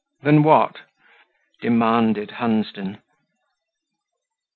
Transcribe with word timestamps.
"Than 0.23 0.41
what?" 0.41 0.77
demanded 1.61 2.31
Hunsden. 2.39 3.03